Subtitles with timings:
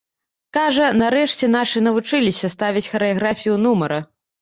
[0.57, 4.05] Кажа, нарэшце нашы навучыліся ставіць харэаграфію нумара.